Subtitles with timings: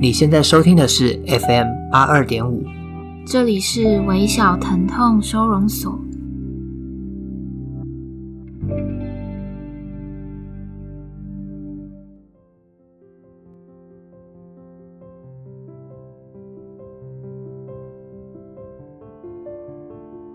[0.00, 2.62] 你现在收听的是 FM 八二点五，
[3.26, 5.98] 这里是微小疼痛收容所。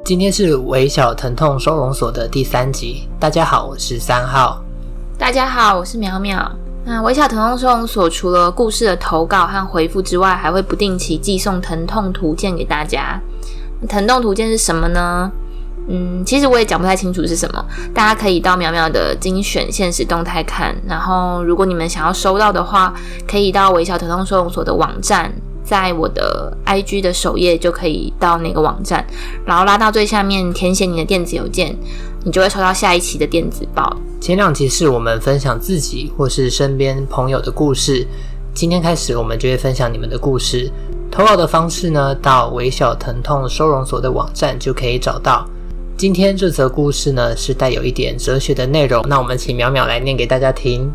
[0.04, 3.08] 今天是微小疼痛收容所的第三集。
[3.18, 4.62] 大家好，我是三号。
[5.18, 6.52] 大家好，我是苗苗。
[6.86, 13.20] 那微小疼痛收容所除了故事的投稿和回复之外，还会不定期寄送疼痛图鉴给大家。
[13.88, 15.32] 疼痛图鉴是什么呢？
[15.88, 17.66] 嗯，其实我也讲不太清楚是什么。
[17.94, 20.76] 大家可以到苗苗的精选限时动态看。
[20.88, 22.94] 然后，如果你们想要收到的话，
[23.27, 29.05] 可以到微小疼痛收容所的网站，在我的 IG 的首页就可以到那个网站，
[29.46, 31.77] 然后拉到最下面填写你的电子邮件。
[32.26, 33.98] 你就会收到下一期的电子报。
[34.23, 38.07] 前两集是我们分享自己或是身边朋友的故事，
[38.54, 40.71] 今天开始我们就会分享你们的故事。
[41.12, 45.46] 投稿的方式呢，到微小疼痛收容所的网站就可以找到。
[45.98, 50.90] 今天这则故事呢，是带有一点哲学的内容，那我们请淼淼来念给大家听。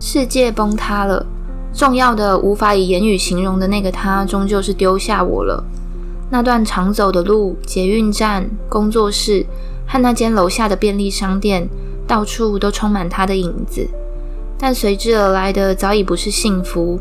[0.00, 1.24] 世界崩塌了，
[1.72, 5.62] 重要的无法以言语形容的那个他，终究是丢下我了。
[6.34, 9.46] 那段常走的路、捷运站、工作室
[9.86, 11.68] 和那间楼下的便利商店，
[12.08, 13.86] 到处都充满他的影子。
[14.58, 16.98] 但随之而来的早已不是幸福，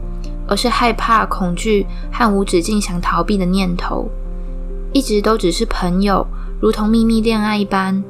[0.48, 4.08] 而是害怕、恐惧和无止境想逃避的念头。
[4.92, 6.28] 一直都只是朋友，
[6.60, 8.04] 如同秘密恋爱一般。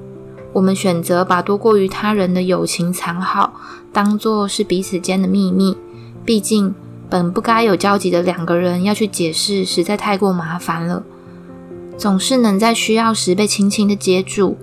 [0.52, 3.54] 我们选择把多过于他人的友情藏好，
[3.94, 5.78] 当作是彼此间的秘密。
[6.26, 6.76] 毕竟，
[7.10, 11.02] 本不该有交集的两个人要去解释，实在太过麻烦了。
[12.04, 14.58] 总是能在需要时被轻轻的接住，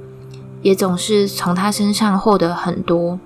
[0.60, 3.19] 也总是从他身上获得很多。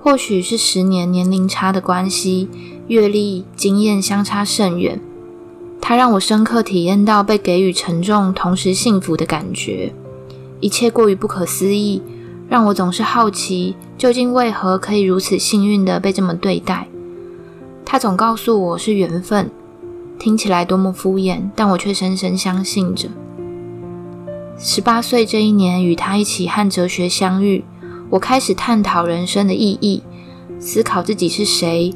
[0.00, 2.48] 或许是十年年龄差的关系，
[2.86, 5.00] 阅历经验相差甚远。
[5.80, 9.92] 他让我深刻体验到被给予沉重同时幸福的感觉，
[10.60, 12.00] 一切过于不可思议，
[12.48, 16.86] 让我总是好奇，究竟为何可以如此幸运的被这么对待。
[17.84, 19.50] 他总告诉我是缘分。
[20.18, 23.08] 听起来多么敷衍，但我却深深相信着。
[24.58, 27.62] 十八岁这一年，与他一起和哲学相遇，
[28.08, 30.02] 我开始探讨人生的意义，
[30.58, 31.94] 思考自己是谁，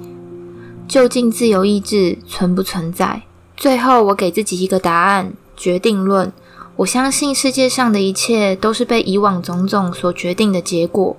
[0.87, 3.22] 究竟自由意志存不存在？
[3.56, 6.31] 最后，我给自己一个答案：决定论。
[6.76, 11.16] 我相信世界上的一切都是被以往种种所决定的结果。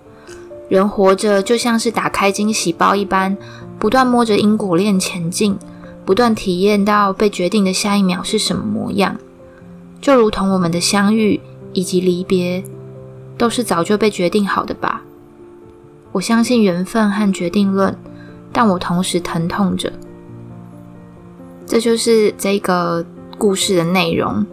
[0.70, 3.36] 人活着就像是打开惊喜包一般，
[3.80, 5.58] 不断摸着因果链前进。
[6.04, 9.16] 不断体验到被决定的下一秒是什么模样，
[10.02, 11.40] 就如同我们的相遇
[11.72, 12.64] 以及离别，
[13.38, 15.04] 都是早就被决定好的吧。
[16.12, 17.96] 我相信缘分和决定论，
[18.52, 19.94] 但我同时疼痛着。
[21.66, 23.06] 这就是这个
[23.38, 24.46] 故事的内容。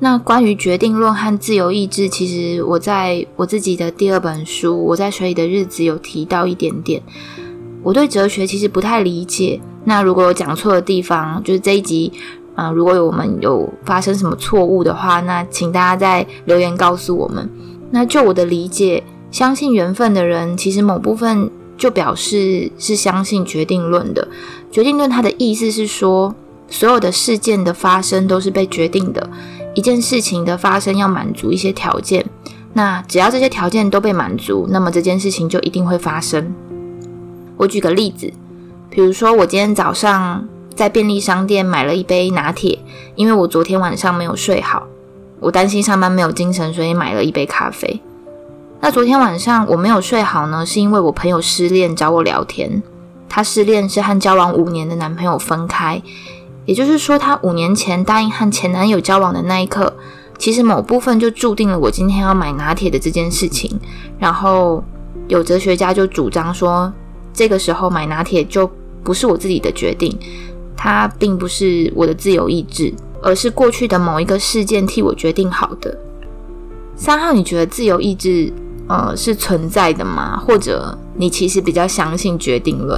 [0.00, 7.02] 那关于决定论和自由意志，其实我在我自己的第二本书《我在水里的日子》有提到一点点。
[7.82, 9.60] 我对哲学其实不太理解。
[9.84, 12.12] 那如果有讲错的地方，就是这一集，
[12.58, 17.48] 啊、如果我们有发生什么错误的话，那请大家在留言告诉我们。
[17.92, 24.26] 那就我的理解，相信缘分的人，其实某部分就表示是相信决定论的。
[24.72, 26.34] 决定论它的意思是说，
[26.68, 29.30] 所有的事件的发生都是被决定的，
[29.74, 32.26] 一件事情的发生要满足一些条件，
[32.72, 36.52] 那只要这些条件都被满足，那么这件事情就一定会发生。
[37.56, 38.32] 我举个例子。
[38.90, 42.78] 比如说，我今天早上在便利商店买了一杯拿铁，
[43.16, 44.86] 因为我昨天晚上没有睡好，
[45.40, 48.00] 我担心上班没有精神，所以买了一杯咖啡。
[48.80, 52.80] 那昨天晚上我没有睡好呢，是因为我朋友失恋找我聊天。
[53.28, 56.00] 他失恋是和交往五年的男朋友分开，
[56.64, 59.92] 也就是说，他五年前答应和前男友交往的那一刻，
[60.38, 63.80] 其实某部分就注定了我今天要买拿铁的这件事情。
[64.16, 64.84] 然后
[65.26, 66.92] 有哲学家就主张说，
[67.34, 68.70] 这个时候买拿铁就
[69.04, 70.14] 不是我自己的决定，
[70.78, 75.98] 它并不是我的自由意志，而是过去的某一个事件替我决定好的。
[76.96, 78.52] 三号，你觉得自由意志
[78.86, 80.38] 呃是存在的吗？
[80.38, 82.96] 或者你其实比较相信决定论？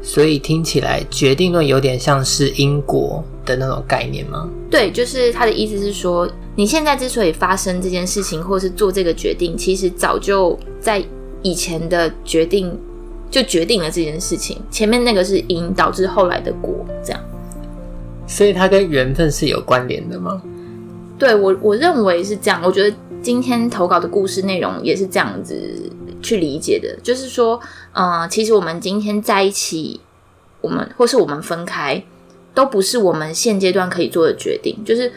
[0.00, 4.48] 所以听起来决定论有点像是因果的那种概念吗？
[4.70, 11.04] 对，就是他的意思是说，你现在之所以发生这件事情，或是做这个决定，其实早就在
[11.42, 12.74] 以前的决定。
[13.30, 16.74] 就决定了这件事情，前面那个是因，导致后来的果，
[17.04, 17.20] 这样。
[18.26, 20.42] 所以它跟缘分是有关联的吗？
[21.18, 22.60] 对，我我认为是这样。
[22.64, 25.90] 我觉得今天投稿的故事内容也是这样子
[26.20, 27.60] 去理解的，就是说，
[27.92, 30.00] 嗯、呃，其实我们今天在一起，
[30.60, 32.02] 我们或是我们分开，
[32.54, 34.76] 都不是我们现阶段可以做的决定。
[34.84, 35.10] 就是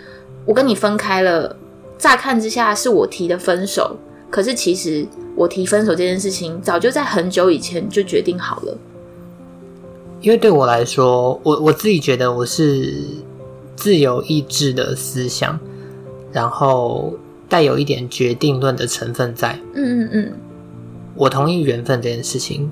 [0.45, 1.55] 我跟你分开了，
[1.97, 3.97] 乍看之下是我提的分手，
[4.29, 8.77] 可是其实我提分手这件事情，早就在很久以前就决定好了。
[10.21, 12.93] 因为对我来说，我我自己觉得我是
[13.75, 15.59] 自由意志的思想，
[16.31, 17.13] 然后。
[17.49, 19.59] 带有一点决定论的成分在。
[19.73, 20.33] 嗯嗯嗯，
[21.15, 22.69] 我同意缘分这件事情，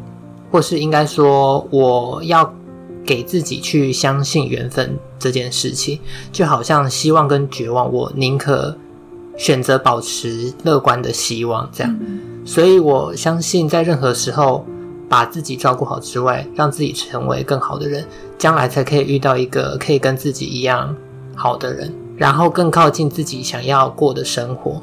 [0.51, 2.53] 或是应该说，我要
[3.03, 5.99] 给自己去相信缘分这件事情，
[6.31, 8.77] 就好像希望跟绝望，我宁可
[9.37, 11.97] 选择保持乐观的希望这样。
[12.01, 12.19] 嗯。
[12.45, 14.65] 所以我相信，在任何时候
[15.07, 18.05] 把自己照顾好之外，让自己成为更好的人，
[18.37, 20.95] 将来才可以遇到一个可以跟自己一样
[21.35, 21.93] 好的人。
[22.17, 24.81] 然后更靠近自己想要过的生活，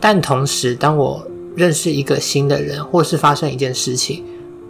[0.00, 1.22] 但同时，当我
[1.54, 4.24] 认识一个新的人，或是发生一件事情，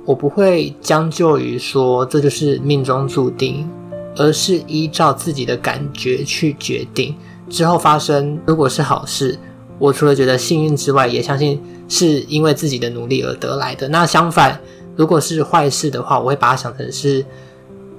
[0.05, 3.70] 我不会将就于说这就是命中注定，
[4.17, 7.14] 而是依照自己的感觉去决定。
[7.48, 9.38] 之后发生如果是好事，
[9.78, 13.88] 我除了觉得幸运之外，也相信是因为自己的努力而得来的。
[13.88, 14.60] 那相反，
[14.96, 17.25] 如果是坏事的话，我会把它想成是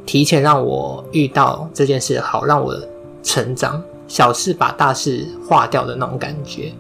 [0.06, 2.76] 提前让我遇到这件事，好让我。
[3.24, 6.72] 成长，小事把大事化掉的那种感觉，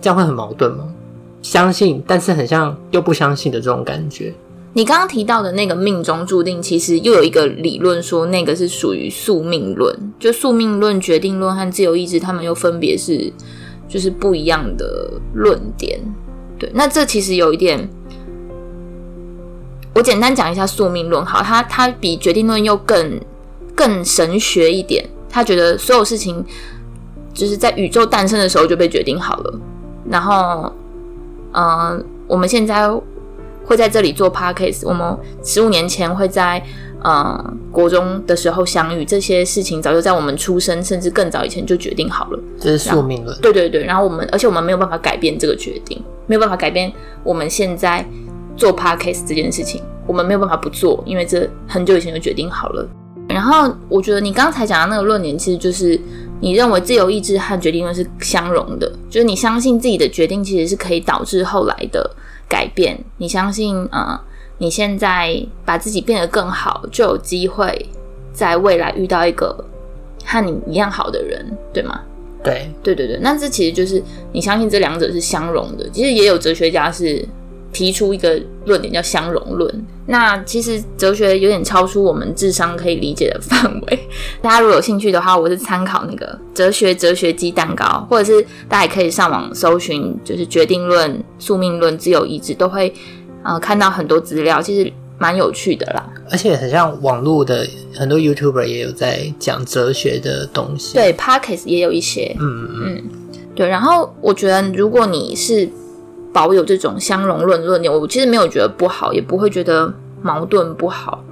[0.00, 0.88] 这样会很矛盾吗？
[1.42, 4.32] 相信，但是很像又不相信的这种感觉。
[4.76, 13.32] 你刚刚提到的那个命中注定，其实又有一个理论说，那个是属于宿命论，就宿命论、决定论和自由意志，他们又分别是
[13.88, 16.00] 就是不一样的论点。
[16.58, 17.88] 对，那这其实有一点，
[19.94, 21.24] 我简单讲一下宿命论。
[21.24, 23.20] 好，它它比决定论又更
[23.76, 25.08] 更神学一点。
[25.30, 26.44] 他觉得所有事情
[27.32, 29.60] 就是在宇宙诞生的时候就被决定好了，
[30.08, 30.72] 然后，
[31.52, 32.88] 嗯、我们现在
[33.64, 36.62] 会在这里做 podcast，我们十五年前会在
[37.02, 43.38] 呃国中的时候相遇，这些事情早就在我们出生甚至更早以前就决定好了，这是宿命论。
[43.40, 48.06] 对对对，然后我们，而且我们没有办法改变这个决定，没有办法改变我们现在
[48.56, 52.88] 做 podcast 这件事情，我们没有办法不做，因为这很久以前就决定好了。
[53.26, 55.98] 然后我觉得你刚才讲的那个论点，其实就是
[56.40, 62.08] 你认为自由意志和决定论是相容的，就是你相信自己的决定其实是可以导致后来的
[62.54, 62.96] 改变。
[63.18, 64.20] 你相信，呃，
[64.58, 67.64] 你现在把自己变得更好，就有机会
[68.32, 69.64] 在未来遇到一个
[70.24, 72.00] 和你一样好的人，对吗？
[72.44, 73.18] 对，对对对。
[73.20, 74.00] 那这其实就是
[74.32, 75.88] 你相信这两者是相容的。
[75.90, 77.26] 其实也有哲学家是。
[77.74, 83.98] 提出一个论点叫相容论，那其实哲学有点超出我们智商可以理解的范围。
[84.40, 92.94] 大家如果有兴趣的话，我是参考那个哲学哲学鸡蛋糕，或者是大家也可以上网搜寻，就是决定论、宿命论、自由意志，都会
[93.42, 96.08] 呃看到很多资料，其实蛮有趣的啦。
[96.30, 103.02] 而且很像网络的很多 YouTuber 也有在讲哲学的东西，对 Pockets 也有一些，嗯嗯，
[103.54, 103.66] 对。
[103.66, 105.68] 然后我觉得如果你是
[106.34, 111.22] 保有这种相容论论点，我其实没有觉得不好，也不会觉得矛盾不好，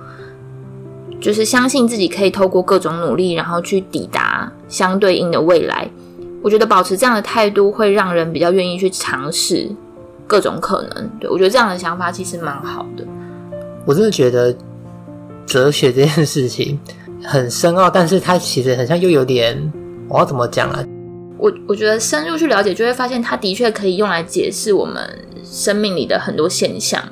[1.20, 5.90] 就是相信自己可以透过各种努力，然后去抵达相对应的未来。
[6.40, 9.68] 我觉得保持这样的态度，会让人比较愿意去尝试
[10.26, 11.10] 各种可能。
[11.18, 13.04] 对，我觉得这样的想法其实蛮好的。
[13.84, 14.54] 我真的觉得
[15.44, 16.78] 哲学这件事情
[17.24, 19.72] 很深奥，但是它其实好像又有点，
[20.08, 20.84] 我要怎么讲啊？
[21.42, 25.02] 我我觉得深入去了解，就会发现它的确可以用来解释我们
[25.44, 27.02] 生命里的很多现象。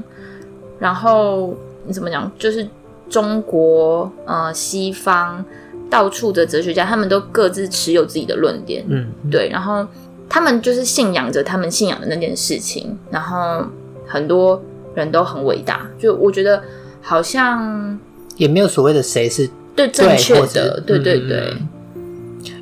[0.78, 1.52] 然后
[1.84, 2.30] 你怎么讲？
[2.38, 2.64] 就是
[3.08, 5.44] 中国、呃西方
[5.90, 9.48] 到处的哲学家，他们都各自持有自己的论点，嗯，对。
[9.48, 9.84] 然后
[10.28, 12.96] 他们就是信仰着他们信仰的那件事情。
[13.10, 13.64] 然后
[14.06, 14.62] 很多
[14.94, 16.62] 人都很伟大，就我觉得
[17.02, 17.98] 好像
[18.36, 21.52] 也没有所谓的谁是对正确的，对对对。
[21.58, 21.68] 嗯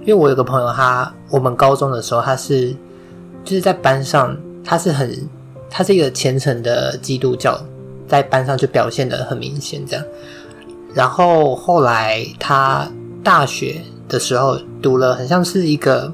[0.00, 2.75] 因为我有个朋友他，他我们高中的时候，他是
[3.44, 5.28] 就是在班上，他是很，
[5.70, 7.61] 他是一个虔诚的基督教，
[8.06, 10.04] 在班上就表现的很明显这样。
[10.94, 12.90] 然后后来他
[13.23, 16.12] 大学的时候读了，很像是一个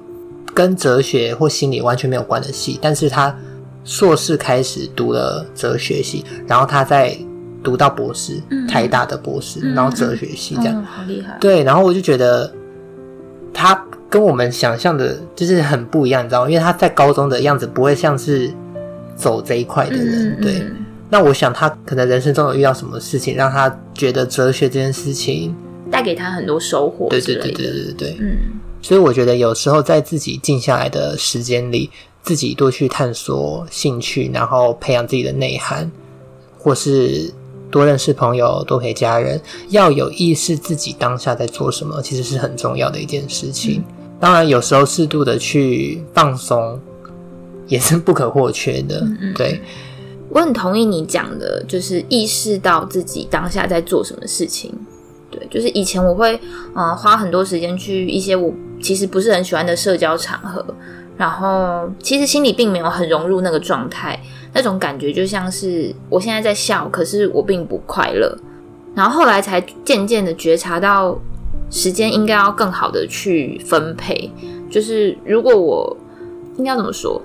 [0.52, 3.34] 跟哲学或心理完全没有关的系，但是他
[3.84, 7.16] 硕士开始读了哲学系，然后他在
[7.62, 11.38] 读到博士，嗯、台大的博士，然后哲学系这样，嗯、好厉害。
[11.40, 12.52] 对，然后我就觉得。
[13.54, 16.50] 他跟我们想象的，就是很不一样，你知道吗？
[16.50, 18.52] 因为他在高中的样子不会像是
[19.16, 20.66] 走这一块的人，对。
[21.10, 25.54] 那我想他可能人生中有遇到什么事情，让他觉得哲学这件事情
[25.90, 27.08] 带给他很多收获。
[27.08, 28.36] 对对对对对对对，嗯。
[28.82, 31.90] 所以我觉得有时候在自己静下来的时间里，
[32.22, 35.90] 自己多去探索兴趣，然后培养自己的内涵，
[36.58, 37.32] 或是
[37.74, 39.40] 多认识朋友，多陪家人，
[39.70, 43.82] 要有意识自己当下在做什么，其实是很重要的一件事情。
[43.88, 46.80] 嗯、当然，有时候适度的去放松
[47.66, 49.04] 也是不可或缺的。
[49.34, 49.60] 对，
[50.28, 54.72] 我很同意你讲的，就是意识到自己当下在做什么事情。
[55.28, 56.36] 对，就是以前我会
[56.76, 60.64] 嗯、呃、花很多时间去一些我其实不是很喜欢的社交场合。
[61.16, 64.20] 然后，其实心里并没有很融入那个状态，
[64.54, 68.34] 那种感觉就像是我现在在笑，可是我并不快乐。
[68.94, 71.18] 然后后来才渐渐的觉察到，
[71.68, 74.30] 时间应该要更好的去分配。
[74.70, 75.96] 就是如果我
[76.56, 77.20] 应该怎么说，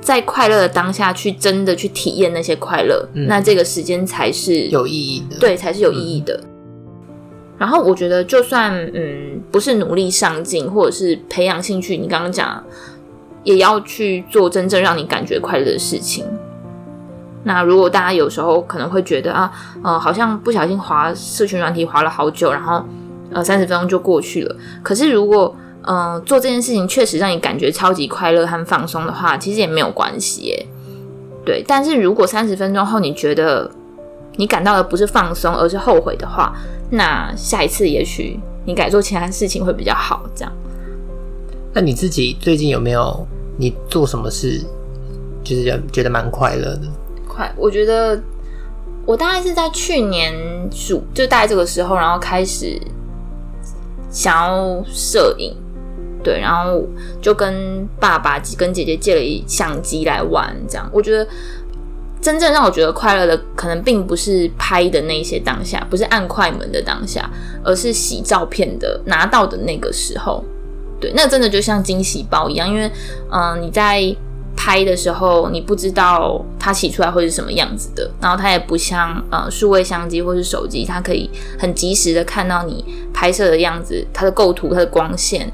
[0.00, 6.38] 在快乐的当下去真的去体验那些快乐，嗯、那这个时间才是有意义的，对，才是有意义的。
[6.42, 6.48] 嗯、
[7.58, 12.62] 然后我觉得，就算嗯不是努力上进，或者是培养兴趣，你刚刚讲。
[13.46, 16.24] 也要去做真正让你感觉快乐的事情。
[17.46, 19.48] 那如果大家有时候可能会觉得啊，
[19.80, 22.84] 呃，好像不小心滑社群软体滑了好久，然后
[23.32, 24.56] 呃三十分钟就过去了。
[24.82, 30.66] 可是如果呃做这件事情确实让你感觉超级快乐和放松的话，其实也没有关系耶。
[31.44, 33.70] 对，但是如果三十分钟后你觉得
[34.34, 36.52] 你感到的不是放松，而是后悔的话，
[36.90, 40.28] 那下一次也许你改做其他事情会比较好。
[40.34, 40.52] 这样。
[41.72, 43.24] 那你自己最近有没有？
[43.56, 44.60] 你做什么事，
[45.42, 46.82] 就是觉得蛮快乐的？
[47.36, 48.18] 快，我觉得
[49.04, 50.34] 我大概是在去年
[50.72, 52.80] 暑，就大概这个时候，然后开始
[54.10, 55.54] 想要摄影，
[56.24, 56.82] 对，然后
[57.20, 60.88] 就跟爸爸跟姐姐借了一相机来玩，这样。
[60.90, 61.28] 我觉得
[62.22, 67.30] 真正让我觉得快乐的，可能并不是拍的那些当下，不是按快门的当下，
[67.62, 70.42] 而是洗照片的拿到的那个时候。
[70.98, 72.90] 对，那真的就像惊喜包一样，因为，
[73.30, 74.02] 嗯、你在
[74.56, 85.46] 拍的时候，你不知道它洗出来会是什么样子的，然后它也不像呃数位相机或是手机，它可以很及时的看到你拍摄的样子，它的构图、它的光线，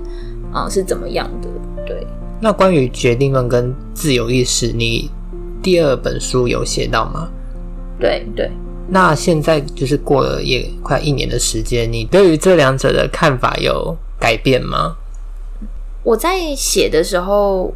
[0.53, 1.49] 啊、呃，是怎么样的。
[1.85, 2.07] 对。
[2.41, 5.11] 那关于决定论跟自由意识，你
[5.63, 7.29] 第二本书有写到吗？
[8.01, 8.51] 对对。
[8.89, 14.97] 那现在就是过了也快一年的时间，你对于这两者的看法有改变吗？
[16.03, 17.73] 我在写的时候，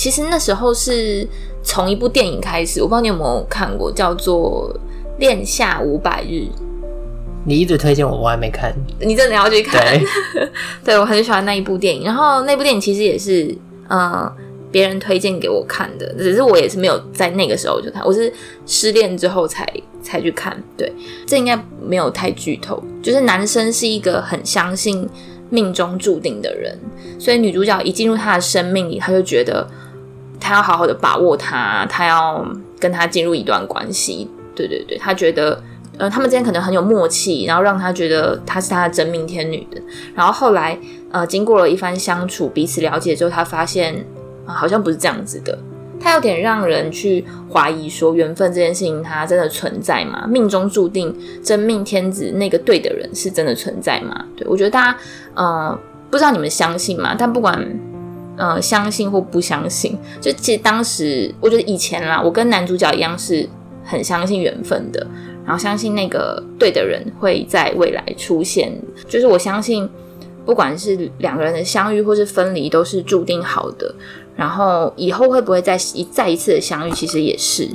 [0.00, 1.28] 其实那时候是
[1.62, 4.74] 从一部电影开始，我不知道你有没有看过，叫做
[5.20, 6.36] 《恋夏五百日》。
[7.44, 8.74] 你一直推荐我，我还没看。
[8.98, 9.78] 你真的要去看？
[10.32, 10.48] 对，
[10.82, 12.02] 对我很喜欢那一部电影。
[12.02, 13.54] 然后那部电影其实也是，
[13.88, 14.26] 呃，
[14.72, 18.32] 别人推荐给我看的，只是我也是没有在那个时候就看，我是
[18.64, 19.70] 失恋之后才
[20.02, 20.58] 才去看。
[20.78, 20.90] 对，
[21.26, 22.82] 这应该没有太剧透。
[23.02, 25.06] 就是男生是一个很相信。
[25.52, 26.78] 命中注定的人，
[27.18, 29.68] 所以女主角一进入他的生命里，他就觉得
[30.40, 32.44] 他要好好的把握他，他要
[32.78, 34.28] 跟他进入一段关系。
[34.56, 35.62] 对对对，他觉得，
[35.98, 39.80] 呃，他们之间可能很有默契，然后让他觉得他是他的真命天女的。
[40.14, 40.78] 然后后来，
[41.12, 44.04] 呃，经过了一番相处，彼此了解之后，他发现，
[44.46, 45.58] 呃，好像不是这样子的。
[46.02, 50.26] 他有点让人去怀疑，说缘分这件事情，它真的存在吗？
[50.26, 54.24] 命中注定真命天子那个对的人是真的存在吗？
[54.34, 54.98] 对，我觉得大家，
[55.34, 55.78] 呃，
[56.10, 57.14] 不知道你们相信吗？
[57.18, 57.62] 但不管，
[58.40, 63.46] 呃，相信或不相信，就其实当时，我觉得以前啦，我跟男主角一样是
[63.84, 65.06] 很相信缘分的，
[65.44, 68.72] 然后相信那个对的人会在未来出现，
[69.06, 69.86] 就是我相信，
[70.46, 73.94] 不管是两个人的相遇或是分离，都是注定好的。
[74.34, 77.68] 然后以后会不会再一再一次的相遇，其实也是。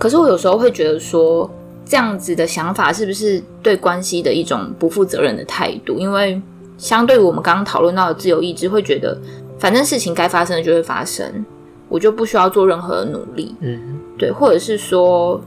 [0.00, 1.48] 可是我有时候会觉得说，
[1.84, 5.96] 这样子的想法是不是对关系的一种不负责任的态度？
[6.00, 6.42] 因为
[6.76, 9.16] 相对于我们刚刚讨论到的自由意志，会觉得
[9.58, 11.44] 反正事情该发生的就会发生，
[11.88, 13.54] 我就不需要做任何的努力。
[13.60, 15.40] 嗯，对，或者是说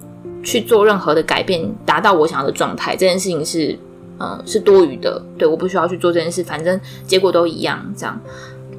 [0.43, 3.77] 去做任何的改变，达到我想要的状态，这件事情是
[4.19, 5.21] 嗯是多余的。
[5.37, 8.19] 对，我不需要去做这件事，反正结果都一样，这样。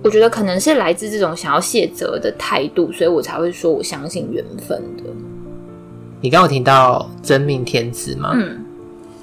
[0.02, 5.04] 我觉得可能是来自这种想要卸责的态度，所以我才会说我相信缘分的。
[6.20, 8.32] 你刚刚有听到真命天子吗？
[8.34, 8.64] 嗯，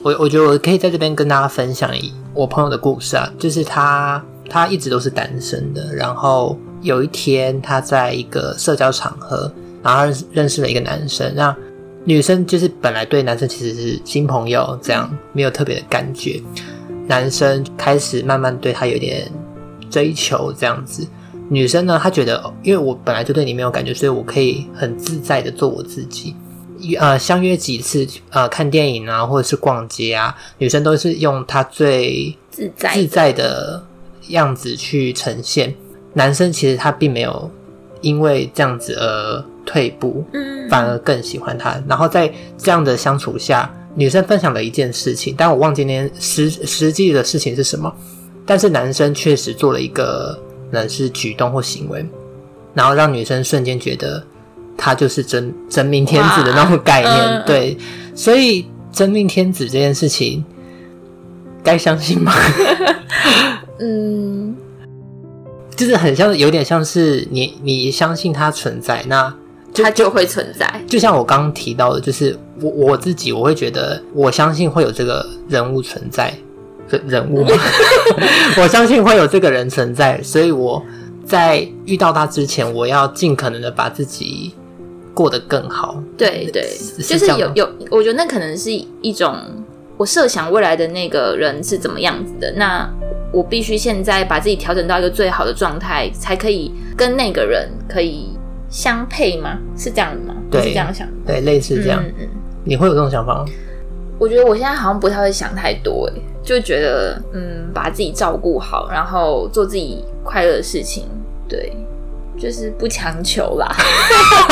[0.02, 9.52] 我我觉得我可以在这边跟大家分享一我朋友的故事啊，就是他他一直都是单身的，然后有一天他在一个社交场合，
[9.84, 11.56] 然后认识了一个男生，那
[12.04, 16.42] 女生就是本来对男生其实是新朋友，这样没有特别的感觉，
[17.08, 19.32] 男生开始慢慢对他有点。
[19.92, 21.04] 追求这样子，
[21.50, 26.36] 女生呢，她觉得，因为我本来就对你没有感觉，所以我可以很自在的做我自己。
[27.00, 33.84] 呃，相约几次，呃，看电影啊，或者是逛街啊，女生都是用她最自在自在的
[34.28, 35.74] 样子去呈现。
[36.14, 37.50] 男生其实他并没有
[38.02, 41.82] 因为这样子而退步，嗯，反而更喜欢他。
[41.88, 47.94] 然后在这样的相处下，女生分享了一件事情，但我忘记那实实际的事情是什么。
[48.46, 50.38] 但是男生确实做了一个，
[50.72, 52.04] 那是举动或行为，
[52.74, 54.24] 然后让女生瞬间觉得
[54.76, 57.16] 他就是真真命天子的那种概念。
[57.16, 57.78] 嗯、对，
[58.16, 60.44] 所以真命天子这件事情
[61.64, 62.34] 该相信吗？
[63.80, 64.56] 嗯。
[65.76, 69.34] 就是很像，有点像是你，你相信它存在，那
[69.72, 70.70] 就它就会存在。
[70.86, 76.34] 就像我刚刚提到的，就是我我自己，我会觉得我相信会有这个人物存在，
[76.90, 77.52] 人人物吗？
[78.62, 80.84] 我相信会有这个人存在，所以我
[81.26, 84.54] 在遇到他之前，我要尽可能的把自己
[85.14, 86.04] 过得更好。
[86.18, 86.70] 对对，
[87.08, 88.70] 就是有有，我觉得那可能是
[89.02, 89.38] 一种
[89.96, 92.86] 我设想未来的那个人是怎么样子的那。
[93.32, 98.38] 我必须现在把自己调整到一个最好的状态，才可以跟那个人可以
[98.70, 99.58] 相配吗？
[99.78, 100.36] 是这样的吗？
[100.50, 101.14] 对，是这样想的。
[101.26, 102.04] 对，类似这样。
[102.04, 102.28] 嗯嗯。
[102.64, 103.46] 你会有这种想法吗？
[104.18, 111.06] 我觉得我现在好像不太会想太多，哎，就觉得嗯，把自己照顾好，然后做自己快乐的事情，
[111.48, 111.72] 对，
[112.38, 113.74] 就是不强求啦。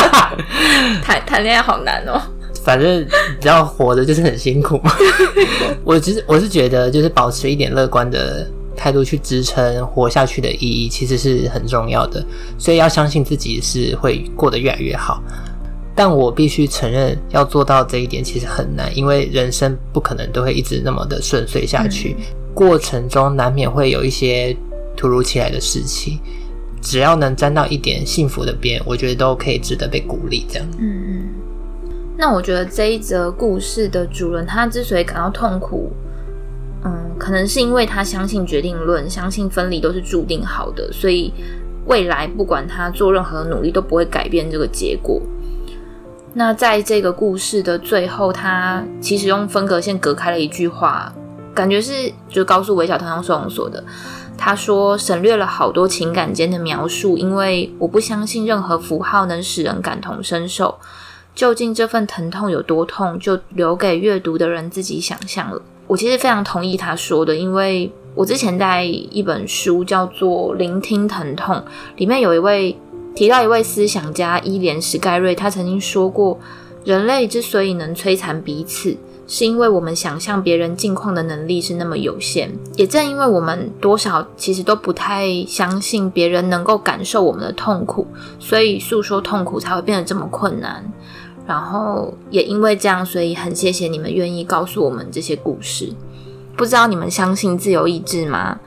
[1.03, 2.21] 谈谈恋爱好难哦。
[2.63, 3.05] 反正
[3.41, 4.91] 只要活着就是很辛苦嘛。
[5.83, 8.47] 我其实我是觉得，就是保持一点乐观的。
[8.77, 12.23] 态度去支撑活下去的意义，其实是很重要的。
[12.57, 15.21] 所以要相信自己是会过得越来越好。
[15.95, 22.15] 但我必须承认，要做到这一点其实很难，因为人生不可能都会一直那么的顺遂下去。
[22.19, 24.55] 嗯、过程中难免会有一些
[24.95, 26.19] 突如其来的事情，
[26.83, 30.45] 只要能沾到一点幸福的边，我觉得都可以值得被鼓励。
[30.47, 31.29] 这样，嗯嗯。
[32.15, 35.91] 那我觉得这一则故事的主人，他之所以感到痛苦。
[36.83, 41.33] 嗯，可能是因为他相信决定论，相信分离都是注定好的，所以
[41.85, 45.21] 未来不管他做任何努力都不会改变这个结果。
[46.33, 51.11] 那在这个故事的最后，他其实用分隔线隔开了一句话，
[51.53, 53.83] 感觉是就告诉韦小腾龙收容所的。
[54.37, 60.77] 他说省略了好多情感间的描述，因为我不相信任何符号能使人感同身受。
[61.33, 65.59] 究竟这份疼痛有多痛，就留给阅读的人自己想象了。
[65.87, 71.55] 我其实非常同意他说的，因为我之前在一本书叫做《聆听疼痛》
[71.95, 72.77] 里面有一位
[73.15, 76.37] 提到一位思想家伊莲史盖瑞，他曾经说过，
[76.83, 78.95] 人类之所以能摧残彼此，
[79.27, 82.51] 是因为我们想象别人境况的能力是那么有限。
[82.75, 88.05] 也正因为我们多少其实都不太相信别人能够感受我们的痛苦，
[88.39, 90.83] 所以诉说痛苦才会变得这么困难。
[91.47, 95.93] 然后也因为这样，所以很谢谢你们愿意告诉我们这些故事。
[96.57, 98.59] 不知道你们相信自由意志吗？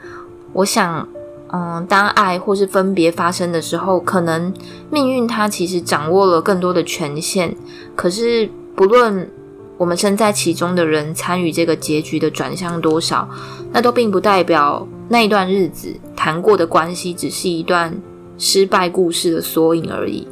[0.55, 1.07] 我想，
[1.53, 4.53] 嗯，当爱或是分别发生的时候，可能
[4.91, 7.55] 命运它其实掌握了更多的权限。
[7.95, 9.31] 可是不论
[9.77, 13.29] 我们身在其中的人参与这个结局的转向多少，
[13.73, 18.01] 那都并不代表那一段日子谈过的关系只是一段
[18.39, 20.27] 失败故事的缩影而已。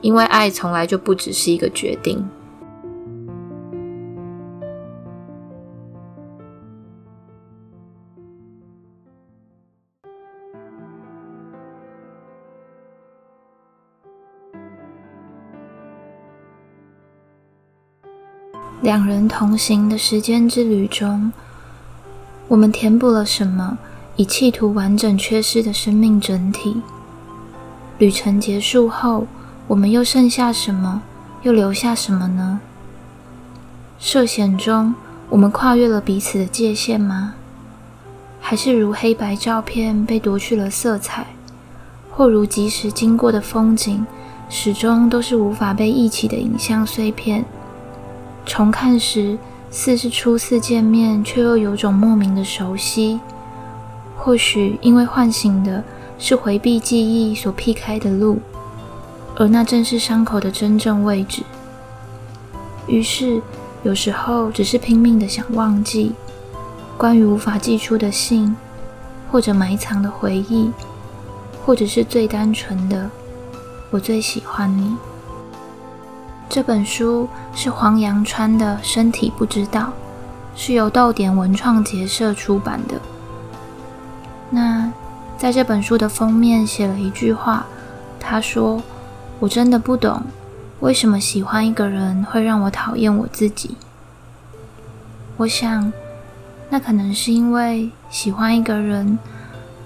[0.00, 2.24] 因为爱从来就不只是一个决定。
[18.80, 21.30] 两人同行的时间之旅中，
[22.46, 23.76] 我们填补了什么，
[24.16, 26.80] 以企图完整缺失的生命整体。
[27.98, 29.26] 旅程结束后，
[29.68, 31.02] 我们又剩下什么？
[31.42, 32.60] 又留下什么呢？
[33.98, 34.94] 涉险中，
[35.28, 37.34] 我们跨越了彼此的界限吗？
[38.40, 41.26] 还是如黑白照片被夺去了色彩，
[42.10, 44.06] 或如即时经过的风景，
[44.48, 47.44] 始终都是无法被忆起的影像碎片？
[48.46, 49.36] 重看时，
[49.70, 53.20] 似是初次见面，却又有种莫名的熟悉。
[54.16, 55.84] 或许因为唤醒的
[56.18, 58.40] 是回避记忆所避开的路。
[59.40, 61.44] 而那正是伤口的真正位置。
[62.88, 63.40] 于是，
[63.84, 66.12] 有时候只是拼命的想忘记
[66.96, 68.56] 关于无法寄出的信，
[69.30, 70.72] 或者埋藏的回忆，
[71.64, 73.08] 或者是最单纯的
[73.90, 74.96] “我最喜欢你”。
[76.50, 79.82] 这本书是黄阳川的《身体不知道》，
[80.56, 82.96] 是由逗点文创结社出版的。
[84.50, 84.92] 那
[85.36, 87.64] 在这本书的封面写了一句话，
[88.18, 88.82] 他说。
[89.40, 90.22] 我真的不懂，
[90.80, 93.76] 为什么喜欢一个人会让我讨厌我自己。
[95.36, 95.92] 我想，
[96.70, 99.18] 那可能是因为喜欢一个人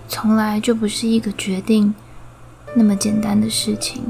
[0.09, 1.95] 从来就不是一个决定，
[2.75, 4.03] 那么简单的事情。